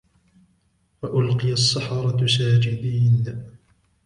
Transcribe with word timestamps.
وَأُلْقِيَ 1.03 1.53
السَّحَرَةُ 1.53 2.25
سَاجِدِينَ 2.27 3.51